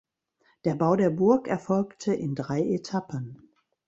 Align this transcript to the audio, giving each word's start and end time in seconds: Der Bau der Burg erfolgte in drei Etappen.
Der 0.65 0.73
Bau 0.73 0.95
der 0.95 1.11
Burg 1.11 1.47
erfolgte 1.47 2.11
in 2.15 2.33
drei 2.33 2.63
Etappen. 2.65 3.51